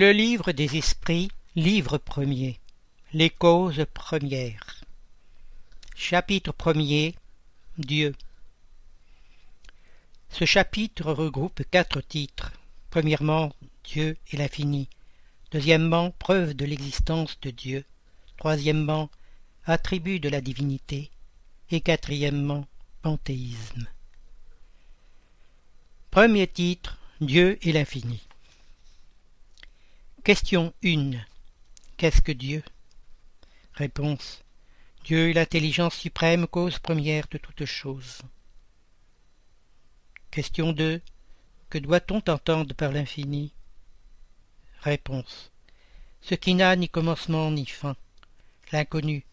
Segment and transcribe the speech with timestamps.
[0.00, 2.60] Le livre des esprits, livre premier.
[3.12, 4.84] Les causes premières.
[5.96, 7.16] Chapitre premier.
[7.78, 8.14] Dieu.
[10.30, 12.52] Ce chapitre regroupe quatre titres.
[12.90, 14.88] Premièrement, Dieu et l'infini.
[15.50, 17.84] Deuxièmement, preuve de l'existence de Dieu.
[18.36, 19.10] Troisièmement,
[19.64, 21.10] attribut de la divinité.
[21.72, 22.68] Et quatrièmement,
[23.02, 23.88] panthéisme.
[26.12, 28.27] Premier titre, Dieu et l'infini.
[30.24, 31.12] Question 1.
[31.96, 32.62] Qu'est-ce que Dieu?
[33.72, 34.44] Réponse.
[35.04, 38.20] Dieu est l'intelligence suprême, cause première de toute chose.
[40.30, 41.00] Question 2.
[41.70, 43.52] Que doit-on entendre par l'infini?
[44.82, 45.50] Réponse.
[46.20, 47.96] Ce qui n'a ni commencement ni fin.
[48.70, 49.24] L'inconnu.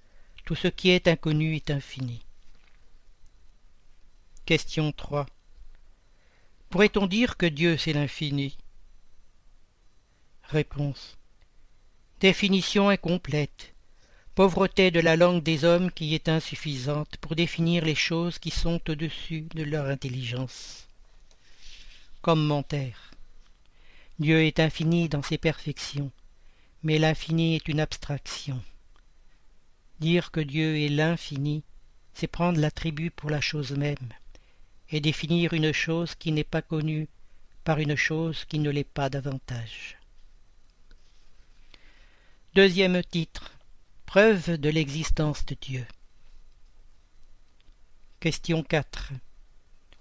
[0.45, 2.21] Tout ce qui est inconnu est infini.
[4.45, 5.25] Question 3.
[6.69, 8.55] Pourrait-on dire que Dieu c'est l'infini?
[10.49, 11.17] Réponse.
[12.19, 13.73] Définition incomplète.
[14.35, 18.79] Pauvreté de la langue des hommes qui est insuffisante pour définir les choses qui sont
[18.87, 20.85] au-dessus de leur intelligence.
[22.21, 23.11] Commentaire.
[24.19, 26.11] Dieu est infini dans ses perfections,
[26.83, 28.61] mais l'infini est une abstraction.
[29.99, 31.63] Dire que Dieu est l'infini,
[32.13, 34.13] c'est prendre l'attribut pour la chose même,
[34.91, 37.07] et définir une chose qui n'est pas connue
[37.63, 39.97] par une chose qui ne l'est pas davantage.
[42.55, 43.51] Deuxième titre.
[44.05, 45.85] Preuve de l'existence de Dieu.
[48.21, 49.11] Question 4.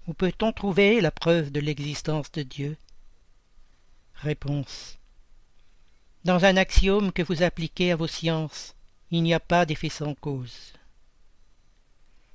[0.07, 2.77] Où peut-on trouver la preuve de l'existence de Dieu?
[4.13, 4.99] Réponse.
[6.23, 8.73] Dans un axiome que vous appliquez à vos sciences,
[9.11, 10.71] il n'y a pas d'effet sans cause.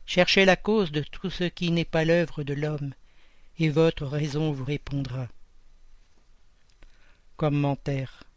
[0.05, 2.93] Cherchez la cause de tout ce qui n'est pas l'œuvre de l'homme,
[3.59, 5.29] et votre raison vous répondra.
[7.39, 8.30] Commentaire.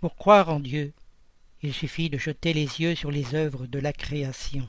[0.00, 0.92] Pour croire en Dieu,
[1.62, 4.68] il suffit de jeter les yeux sur les œuvres de la création.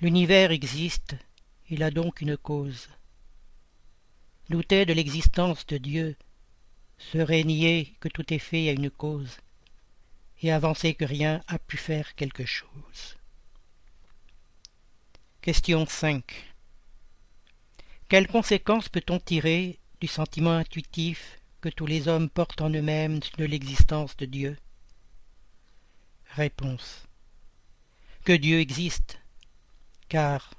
[0.00, 1.16] L'univers existe,
[1.68, 2.88] il a donc une cause.
[4.48, 6.16] Douter de l'existence de Dieu
[6.98, 9.38] serait nier que tout est fait à une cause,
[10.42, 13.16] et avancer que rien a pu faire quelque chose.
[15.42, 16.24] Question 5.
[18.08, 23.44] Quelles conséquences peut-on tirer du sentiment intuitif que tous les hommes portent en eux-mêmes de
[23.44, 24.56] l'existence de Dieu
[26.34, 27.06] Réponse.
[28.24, 29.20] Que Dieu existe,
[30.08, 30.54] car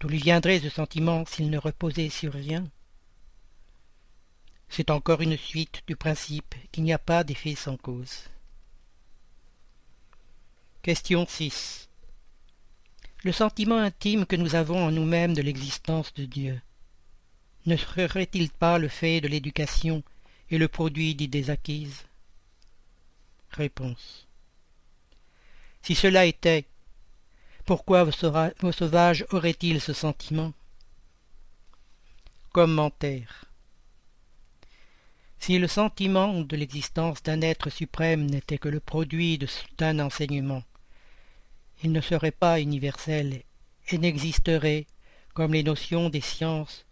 [0.00, 2.66] d'où lui viendrait ce sentiment s'il ne reposait sur rien?
[4.68, 8.30] C'est encore une suite du principe qu'il n'y a pas d'effet sans cause.
[10.82, 11.90] Question 6.
[13.22, 16.60] Le sentiment intime que nous avons en nous-mêmes de l'existence de Dieu
[17.66, 20.02] ne serait-il pas le fait de l'éducation
[20.50, 22.04] et le produit d'idées acquises
[23.52, 24.26] Réponse.
[25.82, 26.66] Si cela était,
[27.64, 30.52] pourquoi vos sauvages auraient-ils ce sentiment?
[32.52, 33.44] Commentaire.
[35.38, 39.38] Si le sentiment de l'existence d'un être suprême n'était que le produit
[39.78, 40.62] d'un enseignement,
[41.82, 43.42] il ne serait pas universel
[43.88, 44.86] et n'existerait,
[45.32, 46.84] comme les notions des sciences,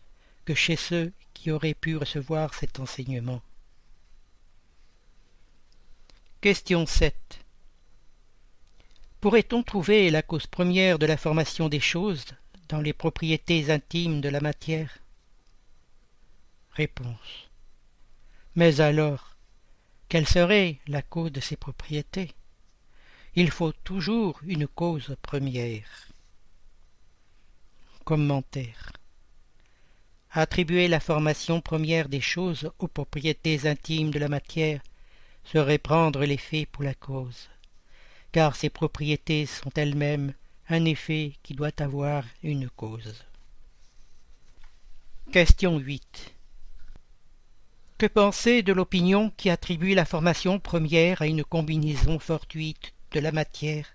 [0.45, 3.43] que chez ceux qui auraient pu recevoir cet enseignement.
[6.41, 7.45] Question 7.
[9.21, 12.27] Pourrait-on trouver la cause première de la formation des choses
[12.69, 14.99] dans les propriétés intimes de la matière?
[16.71, 17.51] Réponse.
[18.55, 19.35] Mais alors,
[20.09, 22.31] quelle serait la cause de ces propriétés?
[23.35, 26.07] Il faut toujours une cause première.
[28.05, 28.93] Commentaire.
[30.31, 34.81] Attribuer la formation première des choses aux propriétés intimes de la matière
[35.45, 37.49] serait prendre l'effet pour la cause,
[38.33, 40.35] car ces propriétés sont elles-mêmes
[40.69, 43.25] un effet qui doit avoir une cause.
[45.33, 46.35] Question 8.
[47.99, 53.33] Que penser de l'opinion qui attribue la formation première à une combinaison fortuite de la
[53.33, 53.95] matière,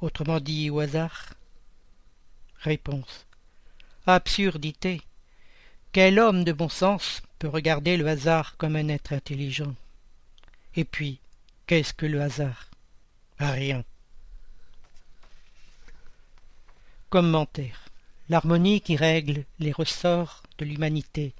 [0.00, 1.34] autrement dit au hasard?
[2.56, 3.26] Réponse.
[4.06, 5.02] Absurdité.
[5.92, 9.74] Quel homme de bon sens peut regarder le hasard comme un être intelligent?
[10.74, 11.20] Et puis,
[11.66, 12.70] qu'est-ce que le hasard?
[13.38, 13.84] Rien.
[17.10, 17.88] Commentaire.
[18.28, 21.34] L'harmonie qui règle les ressorts de l'humanité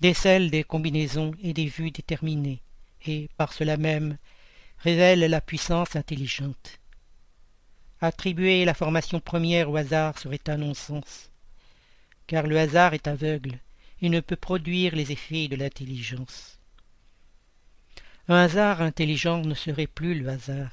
[0.00, 2.60] décèle des combinaisons et des vues déterminées,
[3.06, 4.18] et, par cela même,
[4.78, 6.78] révèle la puissance intelligente.
[8.00, 11.30] Attribuer la formation première au hasard serait un non-sens,
[12.26, 13.58] car le hasard est aveugle
[14.02, 16.57] et ne peut produire les effets de l'intelligence.
[18.30, 20.70] Un hasard intelligent ne serait plus le hasard.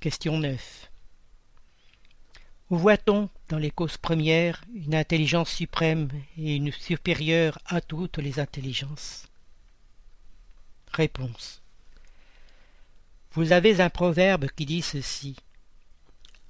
[0.00, 0.90] Question 9.
[2.70, 8.40] Où voit-on dans les causes premières une intelligence suprême et une supérieure à toutes les
[8.40, 9.28] intelligences?
[10.92, 11.62] Réponse.
[13.30, 15.36] Vous avez un proverbe qui dit ceci.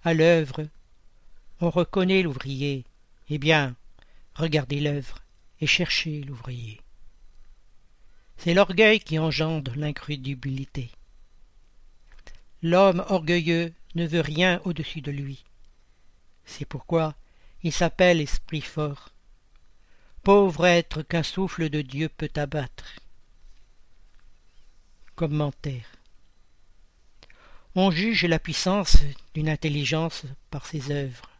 [0.02, 0.66] À l'œuvre,
[1.60, 2.86] on reconnaît l'ouvrier.
[3.28, 3.76] Eh bien,
[4.34, 5.18] regardez l'œuvre
[5.60, 6.80] et cherchez l'ouvrier.
[8.38, 10.90] C'est l'orgueil qui engendre l'incrédulité.
[12.62, 15.44] L'homme orgueilleux ne veut rien au-dessus de lui.
[16.44, 17.14] C'est pourquoi
[17.62, 19.10] il s'appelle esprit fort.
[20.22, 23.00] Pauvre être qu'un souffle de Dieu peut abattre.
[25.14, 25.86] Commentaire.
[27.74, 28.98] On juge la puissance
[29.34, 31.30] d'une intelligence par ses œuvres.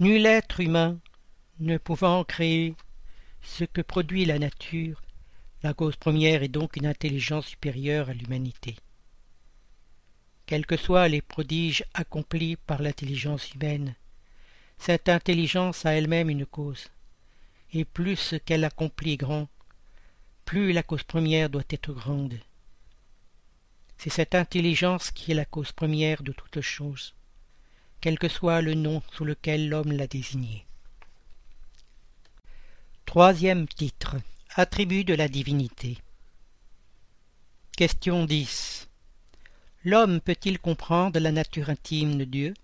[0.00, 0.98] Nul être humain
[1.60, 2.74] ne pouvant créer
[3.42, 5.02] ce que produit la nature,
[5.64, 8.76] la cause première est donc une intelligence supérieure à l'humanité.
[10.44, 13.94] Quels que soient les prodiges accomplis par l'intelligence humaine,
[14.76, 16.90] cette intelligence a elle-même une cause,
[17.72, 19.48] et plus ce qu'elle accomplit est grand,
[20.44, 22.38] plus la cause première doit être grande.
[23.96, 27.14] C'est cette intelligence qui est la cause première de toute chose,
[28.02, 30.66] quel que soit le nom sous lequel l'homme l'a désignée.
[33.06, 34.16] Troisième titre.
[34.56, 35.98] Attribut de la divinité.
[37.76, 38.88] Question 10.
[39.82, 42.54] L'homme peut-il comprendre la nature intime de Dieu?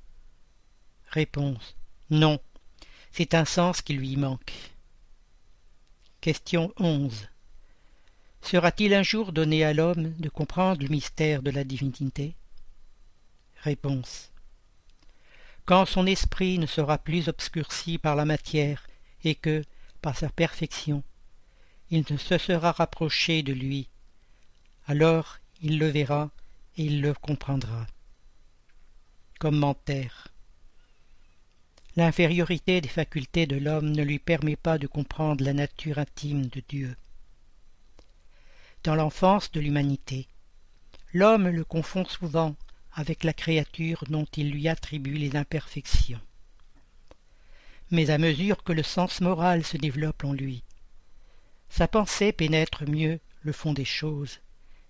[1.09, 1.75] Réponse.
[2.09, 2.39] Non.
[3.11, 4.53] C'est un sens qui lui manque.
[6.21, 7.29] Question 11.
[8.41, 12.37] Sera-t-il un jour donné à l'homme de comprendre le mystère de la divinité?
[13.65, 14.31] Réponse.
[15.65, 18.87] Quand son esprit ne sera plus obscurci par la matière
[19.25, 19.65] et que,
[20.01, 21.03] par sa perfection,
[21.91, 23.89] il ne se sera rapproché de lui,
[24.87, 26.31] alors il le verra
[26.77, 27.87] et il le comprendra.
[29.39, 30.29] Commentaire.
[31.97, 36.63] L'infériorité des facultés de l'homme ne lui permet pas de comprendre la nature intime de
[36.69, 36.97] Dieu
[38.83, 40.27] dans l'enfance de l'humanité.
[41.13, 42.57] L'homme le confond souvent
[42.93, 46.21] avec la créature dont il lui attribue les imperfections.
[47.91, 50.63] Mais à mesure que le sens moral se développe en lui,
[51.71, 54.41] sa pensée pénètre mieux le fond des choses,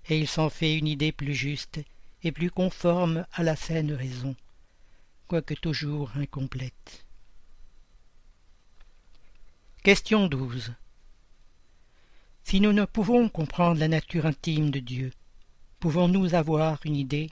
[0.08, 1.80] et il s'en fait une idée plus juste
[2.24, 4.34] et plus conforme à la saine raison,
[5.28, 7.04] quoique toujours incomplète.
[9.82, 10.74] Question 12.
[12.42, 15.12] Si nous ne pouvons comprendre la nature intime de Dieu,
[15.78, 17.30] pouvons-nous avoir une idée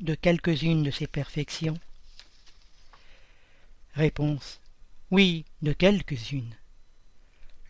[0.00, 1.78] de quelques-unes de ses perfections?
[3.94, 4.60] Réponse.
[5.10, 6.54] Oui, de quelques-unes.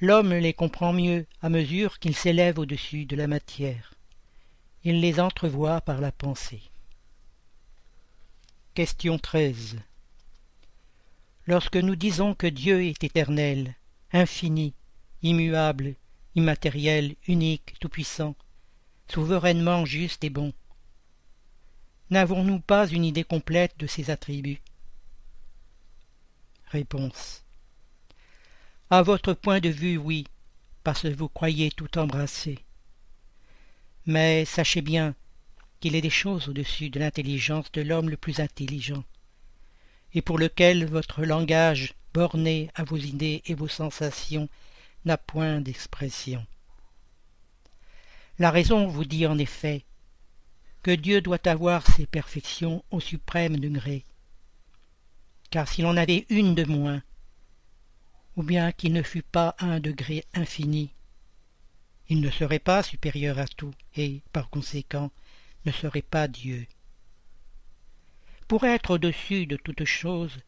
[0.02, 3.94] L'homme les comprend mieux à mesure qu'il s'élève au-dessus de la matière.
[4.84, 6.60] Il les entrevoit par la pensée.
[8.74, 9.78] Question 13.
[11.46, 13.74] Lorsque nous disons que Dieu est éternel,
[14.12, 14.74] infini,
[15.22, 15.94] immuable
[16.34, 18.34] immatériel, unique, tout-puissant,
[19.08, 20.52] souverainement juste et bon.
[22.10, 24.62] N'avons-nous pas une idée complète de ses attributs?
[26.66, 27.41] Réponse.
[28.94, 30.26] À votre point de vue, oui,
[30.84, 32.58] parce que vous croyez tout embrasser.
[34.04, 35.14] Mais sachez bien
[35.80, 39.02] qu'il est des choses au-dessus de l'intelligence de l'homme le plus intelligent,
[40.12, 44.50] et pour lequel votre langage, borné à vos idées et vos sensations,
[45.06, 46.46] n'a point d'expression.
[48.38, 49.86] La raison vous dit en effet
[50.82, 54.04] que Dieu doit avoir ses perfections au suprême degré,
[55.48, 57.02] car s'il en avait une de moins,
[58.36, 60.90] ou bien qu'il ne fût pas un degré infini,
[62.08, 65.10] il ne serait pas supérieur à tout et, par conséquent,
[65.64, 66.66] ne serait pas Dieu.
[68.48, 70.38] Pour être au-dessus de toute chose,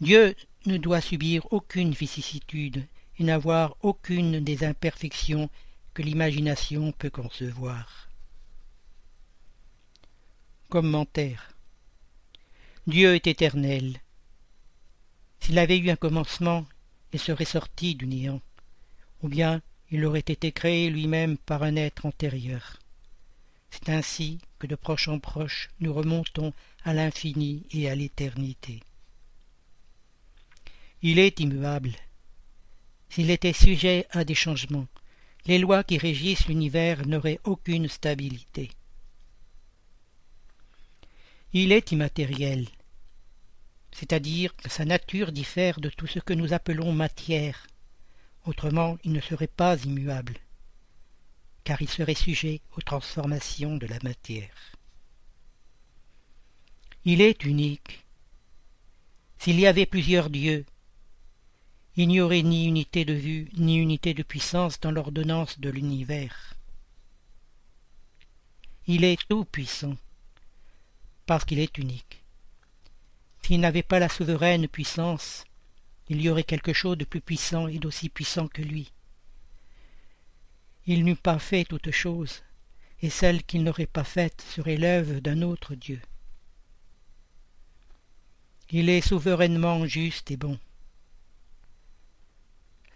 [0.00, 0.34] Dieu
[0.66, 2.86] ne doit subir aucune vicissitude
[3.18, 5.48] et n'avoir aucune des imperfections
[5.94, 8.10] que l'imagination peut concevoir.
[10.68, 11.52] Commentaire
[12.86, 13.98] Dieu est éternel.
[15.40, 16.66] S'il avait eu un commencement,
[17.12, 18.40] il serait sorti du néant,
[19.22, 22.78] ou bien il aurait été créé lui-même par un être antérieur.
[23.70, 26.52] C'est ainsi que de proche en proche nous remontons
[26.84, 28.82] à l'infini et à l'éternité.
[31.02, 31.92] Il est immuable,
[33.08, 34.88] s'il était sujet à des changements,
[35.46, 38.70] les lois qui régissent l'univers n'auraient aucune stabilité.
[41.52, 42.66] Il est immatériel,
[43.98, 47.66] c'est-à-dire que sa nature diffère de tout ce que nous appelons matière,
[48.44, 50.36] autrement il ne serait pas immuable.
[51.64, 54.54] car il serait sujet aux transformations de la matière.
[57.04, 58.04] Il est unique.
[59.38, 60.64] S'il y avait plusieurs dieux,
[61.96, 66.54] il n'y aurait ni unité de vue, ni unité de puissance dans l'ordonnance de l'univers.
[68.86, 69.96] Il est tout-puissant,
[71.26, 72.25] parce qu'il est unique.
[73.46, 75.44] S'il n'avait pas la souveraine puissance,
[76.08, 78.90] il y aurait quelque chose de plus puissant et d'aussi puissant que lui.
[80.84, 82.42] Il n'eût pas fait toute chose,
[83.02, 86.00] et celle qu'il n'aurait pas faite serait l'œuvre d'un autre Dieu.
[88.70, 90.58] Il est souverainement juste et bon.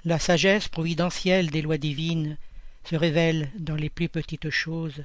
[0.05, 2.37] La sagesse providentielle des lois divines
[2.83, 5.05] se révèle dans les plus petites choses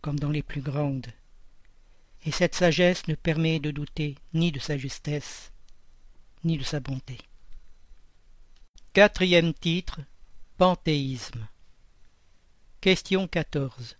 [0.00, 1.08] comme dans les plus grandes,
[2.26, 5.52] et cette sagesse ne permet de douter ni de sa justesse,
[6.42, 7.18] ni de sa bonté.
[8.92, 10.00] Quatrième titre
[10.58, 11.46] Panthéisme.
[12.80, 13.96] Question 14.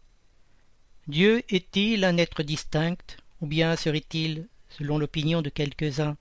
[1.07, 6.17] Dieu est-il un être distinct, ou bien serait-il, selon l'opinion de quelques-uns,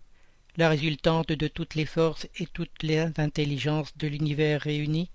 [0.57, 5.09] la résultante de toutes les forces et toutes les intelligences de l'univers réunies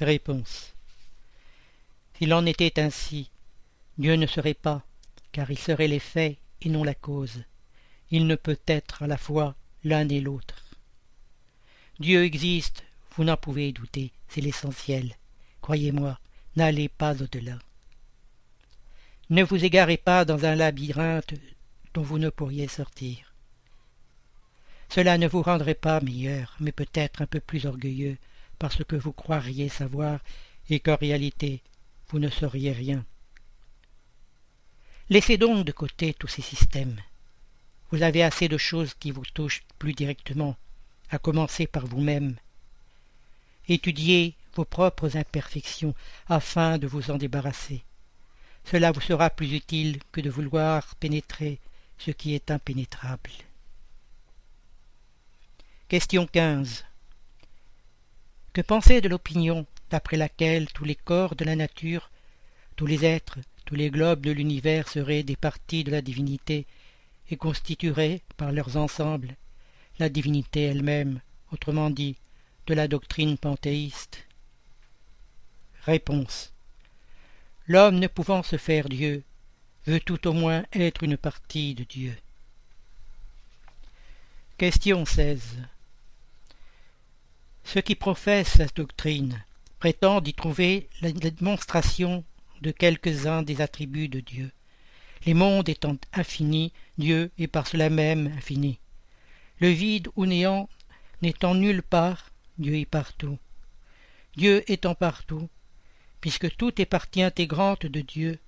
[0.00, 0.74] Réponse.
[2.18, 3.30] S'il en était ainsi,
[3.98, 4.84] Dieu ne serait pas,
[5.32, 7.42] car il serait l'effet et non la cause.
[8.10, 10.62] Il ne peut être à la fois l'un et l'autre.
[11.98, 12.84] Dieu existe,
[13.16, 15.14] vous n'en pouvez douter, c'est l'essentiel.
[15.60, 16.18] Croyez-moi,
[16.56, 17.58] n'allez pas au-delà.
[19.30, 21.34] Ne vous égarez pas dans un labyrinthe
[21.94, 23.32] dont vous ne pourriez sortir.
[24.88, 28.18] Cela ne vous rendrait pas meilleur, mais peut-être un peu plus orgueilleux,
[28.58, 30.20] parce que vous croiriez savoir
[30.68, 31.62] et qu'en réalité
[32.08, 33.04] vous ne sauriez rien.
[35.10, 37.00] Laissez donc de côté tous ces systèmes.
[37.90, 40.56] Vous avez assez de choses qui vous touchent plus directement,
[41.10, 42.36] à commencer par vous-même.
[43.68, 45.94] Étudiez vos propres imperfections
[46.28, 47.82] afin de vous en débarrasser.
[48.64, 51.58] Cela vous sera plus utile que de vouloir pénétrer
[51.98, 53.30] ce qui est impénétrable.
[55.88, 56.84] Question 15.
[58.52, 62.10] Que penser de l'opinion d'après laquelle tous les corps de la nature,
[62.76, 63.38] tous les êtres,
[63.76, 66.66] les globes de l'univers seraient des parties de la divinité
[67.30, 69.36] et constitueraient, par leurs ensembles,
[69.98, 71.20] la divinité elle-même,
[71.52, 72.16] autrement dit,
[72.66, 74.24] de la doctrine panthéiste
[75.84, 76.52] Réponse.
[77.66, 79.24] L'homme ne pouvant se faire Dieu
[79.86, 82.16] veut tout au moins être une partie de Dieu.
[84.58, 85.58] Question 16.
[87.64, 89.42] Ceux qui professent cette doctrine
[89.80, 92.24] prétendent y trouver la démonstration
[92.62, 94.50] de quelques-uns des attributs de Dieu.
[95.26, 98.78] Les mondes étant infinis, Dieu est par cela même infini.
[99.60, 100.68] Le vide ou néant
[101.20, 103.38] n'étant nulle part, Dieu est partout.
[104.36, 105.48] Dieu étant partout,
[106.20, 108.38] puisque tout est partie intégrante de Dieu,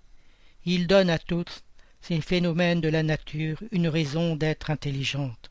[0.65, 1.63] il donne à tous
[2.01, 5.51] ces phénomènes de la nature une raison d'être intelligente.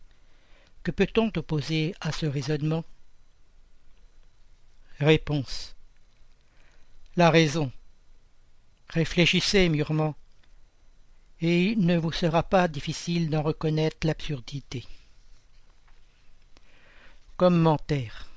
[0.84, 2.84] Que peut-on opposer à ce raisonnement?
[5.00, 5.75] Réponse.
[7.15, 7.72] La raison.
[8.90, 10.16] Réfléchissez mûrement,
[11.42, 14.86] et il ne vous sera pas difficile d'en reconnaître l'absurdité.
[17.38, 18.30] Commentaire.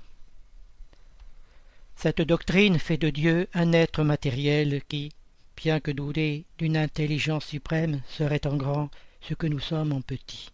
[1.95, 5.13] Cette doctrine fait de Dieu un être matériel qui,
[5.57, 10.51] bien que doué d'une intelligence suprême, serait en grand ce que nous sommes en petit.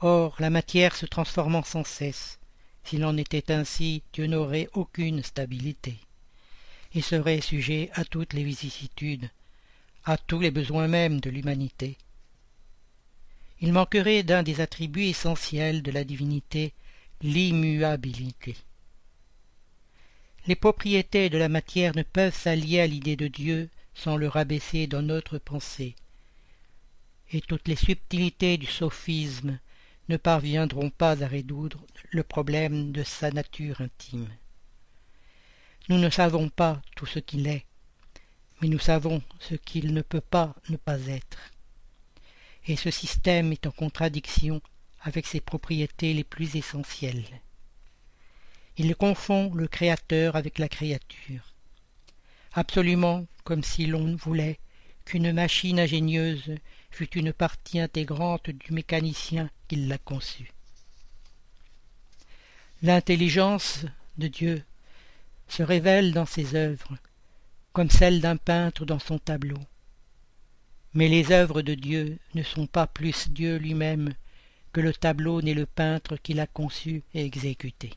[0.00, 2.38] Or, la matière se transformant sans cesse,
[2.84, 5.98] s'il en était ainsi, Dieu n'aurait aucune stabilité,
[6.94, 9.30] et serait sujet à toutes les vicissitudes,
[10.04, 11.96] à tous les besoins mêmes de l'humanité.
[13.60, 16.72] Il manquerait d'un des attributs essentiels de la divinité,
[17.22, 18.56] l'immuabilité.
[20.46, 24.86] Les propriétés de la matière ne peuvent s'allier à l'idée de Dieu sans le rabaisser
[24.86, 25.94] dans notre pensée,
[27.32, 29.58] et toutes les subtilités du sophisme
[30.08, 34.28] ne parviendront pas à résoudre le problème de sa nature intime.
[35.90, 37.66] Nous ne savons pas tout ce qu'il est,
[38.62, 41.50] mais nous savons ce qu'il ne peut pas ne pas être.
[42.68, 44.62] Et ce système est en contradiction
[45.00, 47.40] avec ses propriétés les plus essentielles.
[48.76, 51.54] Il confond le Créateur avec la créature,
[52.52, 54.60] absolument comme si l'on voulait
[55.04, 56.54] qu'une machine ingénieuse
[56.92, 60.52] fût une partie intégrante du mécanicien qui l'a conçue.
[62.80, 63.86] L'intelligence
[64.18, 64.64] de Dieu
[65.50, 66.96] se révèle dans ses œuvres,
[67.72, 69.58] comme celle d'un peintre dans son tableau.
[70.94, 74.14] Mais les œuvres de Dieu ne sont pas plus Dieu lui-même
[74.72, 77.92] que le tableau n'est le peintre qui l'a conçu et exécuté.